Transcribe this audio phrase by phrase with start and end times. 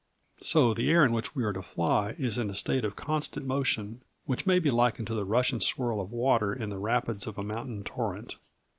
[0.39, 3.45] So the air in which we are to fly is in a state of constant
[3.45, 7.27] motion, which may be likened to the rush and swirl of water in the rapids
[7.27, 8.37] of a mountain torrent.